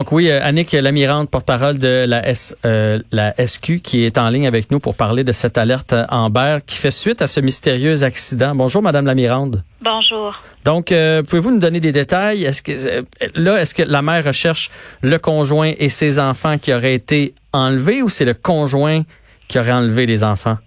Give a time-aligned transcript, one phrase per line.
[0.00, 4.28] Donc oui, euh, Annick Lamirande, porte-parole de la, S, euh, la SQ, qui est en
[4.28, 8.04] ligne avec nous pour parler de cette alerte Amber qui fait suite à ce mystérieux
[8.04, 8.54] accident.
[8.54, 9.64] Bonjour, Madame Lamirande.
[9.82, 10.40] Bonjour.
[10.64, 12.44] Donc, euh, pouvez-vous nous donner des détails?
[12.44, 13.02] Est-ce que euh,
[13.34, 14.70] là, est-ce que la mère recherche
[15.02, 19.02] le conjoint et ses enfants qui auraient été enlevés ou c'est le conjoint
[19.48, 20.58] qui aurait enlevé les enfants?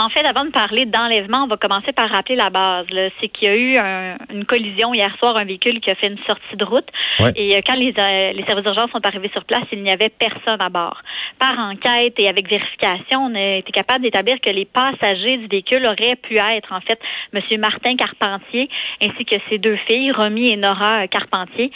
[0.00, 2.86] En fait, avant de parler d'enlèvement, on va commencer par rappeler la base.
[3.20, 6.06] C'est qu'il y a eu un, une collision hier soir, un véhicule qui a fait
[6.06, 6.88] une sortie de route.
[7.18, 7.32] Ouais.
[7.36, 10.08] Et euh, quand les, euh, les services d'urgence sont arrivés sur place, il n'y avait
[10.08, 11.02] personne à bord.
[11.38, 15.84] Par enquête et avec vérification, on a été capable d'établir que les passagers du véhicule
[15.84, 16.98] auraient pu être, en fait,
[17.34, 17.60] M.
[17.60, 18.70] Martin Carpentier
[19.02, 21.70] ainsi que ses deux filles, Romy et Nora Carpentier,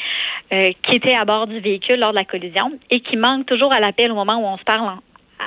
[0.50, 3.72] euh, qui étaient à bord du véhicule lors de la collision et qui manquent toujours
[3.74, 4.98] à l'appel au moment où on se parle en,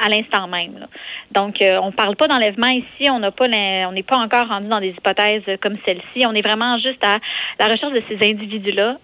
[0.04, 0.80] à l'instant même.
[0.80, 0.88] Là.
[1.32, 3.10] Donc, euh, on parle pas d'enlèvement ici.
[3.10, 6.26] On n'a pas, on n'est pas encore rendu dans des hypothèses comme celle-ci.
[6.26, 7.18] On est vraiment juste à
[7.60, 8.98] la recherche de ces individus-là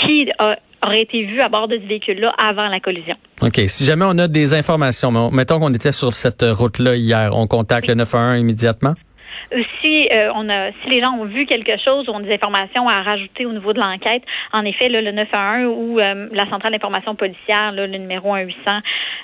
[0.00, 3.16] qui a, auraient été vus à bord de ce véhicule-là avant la collision.
[3.42, 3.60] OK.
[3.66, 7.88] Si jamais on a des informations, mettons qu'on était sur cette route-là hier, on contacte
[7.88, 8.94] le 911 immédiatement?
[9.82, 12.86] Si euh, on a, si les gens ont vu quelque chose ou ont des informations
[12.86, 16.72] à rajouter au niveau de l'enquête, en effet, là, le 911 ou euh, la centrale
[16.72, 18.58] d'information policière, là, le numéro 1 800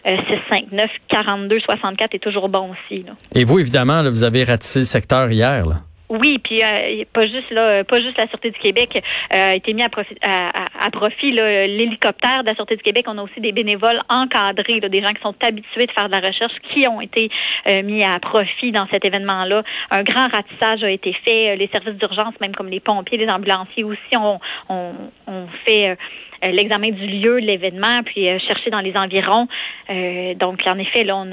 [0.06, 0.16] euh,
[0.50, 3.02] 659 42 64 est toujours bon aussi.
[3.02, 3.12] Là.
[3.34, 5.66] Et vous, évidemment, vous avez ratissé le secteur hier.
[5.66, 5.76] Là.
[6.20, 9.72] Oui, puis euh, pas juste là, pas juste la Sûreté du Québec euh, a été
[9.72, 13.06] mis à profit, à, à, profit l'hélicoptère de la Sûreté du Québec.
[13.08, 16.12] On a aussi des bénévoles encadrés, là, des gens qui sont habitués de faire de
[16.12, 17.30] la recherche, qui ont été
[17.68, 19.62] euh, mis à profit dans cet événement-là.
[19.90, 21.56] Un grand ratissage a été fait.
[21.56, 24.92] Les services d'urgence, même comme les pompiers, les ambulanciers aussi, ont on,
[25.26, 25.96] on fait
[26.52, 29.48] l'examen du lieu l'événement, puis euh, chercher dans les environs.
[29.90, 31.30] Euh, donc, en effet, là, on,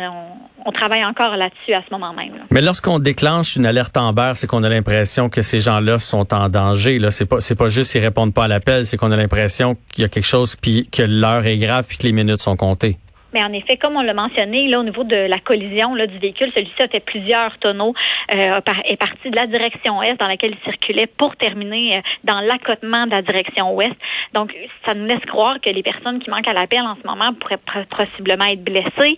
[0.65, 2.33] on, travaille encore là-dessus à ce moment même.
[2.49, 6.49] Mais lorsqu'on déclenche une alerte Amber, c'est qu'on a l'impression que ces gens-là sont en
[6.49, 6.99] danger.
[6.99, 9.75] Là, c'est pas, c'est pas juste qu'ils répondent pas à l'appel, c'est qu'on a l'impression
[9.91, 12.55] qu'il y a quelque chose, puis que l'heure est grave, puis que les minutes sont
[12.55, 12.97] comptées.
[13.33, 16.17] Mais en effet, comme on l'a mentionné, là, au niveau de la collision là, du
[16.19, 17.93] véhicule, celui-ci a fait plusieurs tonneaux,
[18.33, 22.39] euh, est parti de la direction est dans laquelle il circulait pour terminer euh, dans
[22.41, 23.95] l'accotement de la direction ouest.
[24.33, 24.53] Donc,
[24.85, 27.59] ça nous laisse croire que les personnes qui manquent à l'appel en ce moment pourraient
[27.89, 29.17] possiblement être blessées,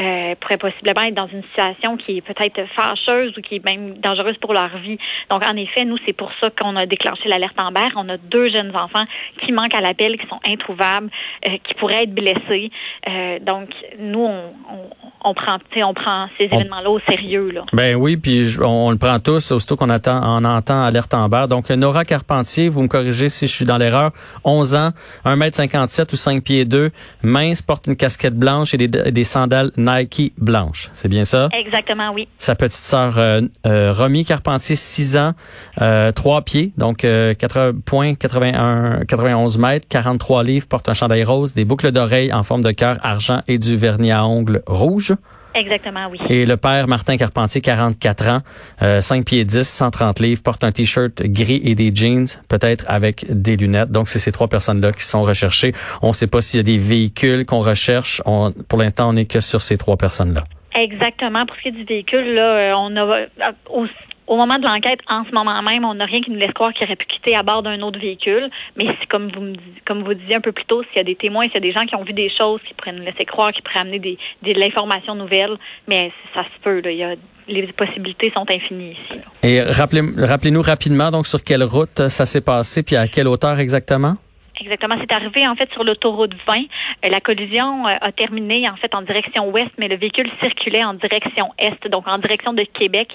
[0.00, 3.94] euh, pourraient possiblement être dans une situation qui est peut-être fâcheuse ou qui est même
[3.98, 4.98] dangereuse pour leur vie.
[5.30, 7.88] Donc, en effet, nous, c'est pour ça qu'on a déclenché l'alerte Amber.
[7.96, 9.04] On a deux jeunes enfants
[9.42, 11.10] qui manquent à l'appel, qui sont introuvables,
[11.46, 12.70] euh, qui pourraient être blessés.
[13.08, 14.90] Euh, donc, nous, on, on,
[15.24, 17.50] on prend, on prend ces événements-là au sérieux.
[17.50, 17.64] Là.
[17.72, 21.28] Ben oui, puis on, on, le prend tous, aussitôt qu'on attend, on entend alerte en
[21.28, 21.46] bas.
[21.46, 24.10] Donc, Nora Carpentier, vous me corrigez si je suis dans l'erreur,
[24.44, 24.90] 11 ans,
[25.24, 26.90] 1m57 ou 5 pieds 2,
[27.22, 30.90] mince, porte une casquette blanche et des, des sandales Nike blanches.
[30.92, 31.48] C'est bien ça?
[31.52, 32.28] Exactement, oui.
[32.38, 35.32] Sa petite sœur euh, euh, Romy Carpentier, 6 ans,
[35.80, 41.24] euh, 3 pieds, donc euh, 4 points, 81, 91 mètres, 43 livres, porte un chandail
[41.24, 45.14] rose, des boucles d'oreilles en forme de cœur argent et du vernis à ongles rouge.
[45.54, 46.18] Exactement, oui.
[46.28, 48.38] Et le père Martin Carpentier, 44 ans,
[48.82, 53.24] euh, 5 pieds 10, 130 livres, porte un t-shirt gris et des jeans, peut-être avec
[53.30, 53.90] des lunettes.
[53.90, 55.72] Donc, c'est ces trois personnes-là qui sont recherchées.
[56.02, 58.20] On ne sait pas s'il y a des véhicules qu'on recherche.
[58.26, 60.44] On, pour l'instant, on n'est que sur ces trois personnes-là.
[60.74, 61.46] Exactement.
[61.46, 63.26] Pour ce qui est du véhicule, là, on a
[63.70, 63.92] aussi
[64.26, 66.72] au moment de l'enquête, en ce moment même, on n'a rien qui nous laisse croire
[66.72, 68.48] qu'il aurait pu quitter à bord d'un autre véhicule.
[68.76, 69.54] Mais c'est comme vous me
[69.86, 71.60] comme vous disiez un peu plus tôt, s'il y a des témoins, s'il y a
[71.60, 73.98] des gens qui ont vu des choses qui pourraient nous laisser croire, qui pourraient amener
[73.98, 75.56] des, des de l'information nouvelle,
[75.88, 76.80] mais ça se peut.
[76.80, 76.90] Là.
[76.90, 77.14] Il y a,
[77.48, 79.20] les possibilités sont infinies ici.
[79.42, 83.58] Et rappelez, rappelez-nous rapidement donc sur quelle route ça s'est passé, puis à quelle hauteur
[83.58, 84.16] exactement?
[84.60, 84.94] Exactement.
[85.00, 86.54] C'est arrivé en fait sur l'autoroute 20.
[86.54, 90.84] Euh, la collision euh, a terminé en fait en direction ouest, mais le véhicule circulait
[90.84, 93.08] en direction est, donc en direction de Québec,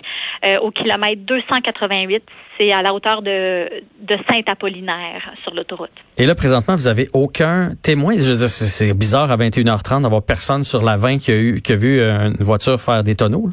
[0.46, 2.24] euh, au kilomètre 288.
[2.60, 3.70] C'est à la hauteur de,
[4.02, 5.92] de Saint-Apollinaire sur l'autoroute.
[6.18, 8.16] Et là, présentement, vous avez aucun témoin?
[8.18, 11.76] Je c'est bizarre à 21h30 d'avoir personne sur la 20 qui a eu qui a
[11.76, 13.50] vu une voiture faire des tonneaux.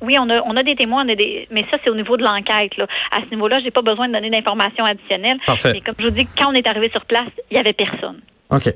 [0.00, 2.16] Oui, on a, on a des témoins, on a des, mais ça, c'est au niveau
[2.16, 2.72] de l'enquête.
[3.10, 5.38] À ce niveau-là, j'ai pas besoin de donner d'informations additionnelles.
[5.46, 5.72] Parfait.
[5.74, 8.20] Mais comme je vous dis, quand on est arrivé sur place, il y avait personne.
[8.50, 8.72] OK.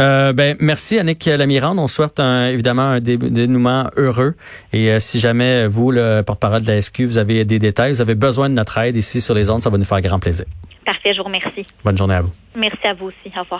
[0.00, 1.78] Euh, ben merci Annick Lamirande.
[1.78, 4.34] On souhaite un, évidemment un dénouement heureux.
[4.72, 8.00] Et euh, si jamais vous, le porte-parole de la SQ, vous avez des détails, vous
[8.00, 10.46] avez besoin de notre aide ici sur les ondes, ça va nous faire grand plaisir.
[10.84, 11.64] Parfait, je vous remercie.
[11.84, 12.32] Bonne journée à vous.
[12.54, 13.36] Merci à vous aussi.
[13.36, 13.46] Au revoir.